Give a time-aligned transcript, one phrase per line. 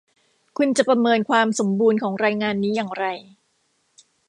[0.57, 3.05] คุณจะประเมินความสมบูรณ์ของรายงานนี้อย่างไร